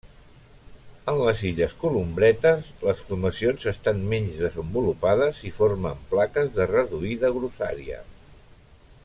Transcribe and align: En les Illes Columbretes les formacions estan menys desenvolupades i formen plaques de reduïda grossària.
En 1.11 1.17
les 1.25 1.41
Illes 1.49 1.75
Columbretes 1.83 2.71
les 2.87 3.03
formacions 3.09 3.67
estan 3.73 4.01
menys 4.15 4.41
desenvolupades 4.47 5.45
i 5.51 5.53
formen 5.61 6.03
plaques 6.15 6.51
de 6.57 6.69
reduïda 6.73 7.33
grossària. 7.39 8.03